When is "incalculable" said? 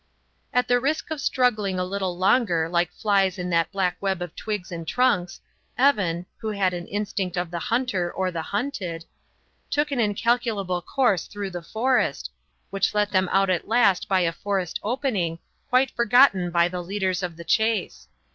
9.99-10.81